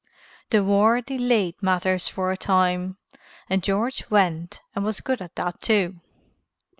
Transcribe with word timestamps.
The 0.49 0.63
war 0.63 0.99
delayed 1.01 1.61
matters 1.61 2.07
for 2.07 2.31
a 2.31 2.35
time, 2.35 2.97
and 3.51 3.61
George 3.61 4.03
went 4.09 4.59
and 4.75 4.83
was 4.83 4.99
good 4.99 5.21
at 5.21 5.35
that 5.35 5.61
too. 5.61 5.99